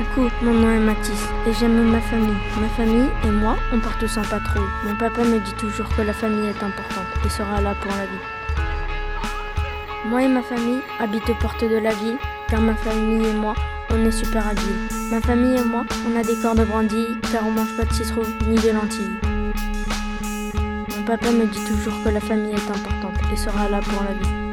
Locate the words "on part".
3.70-3.98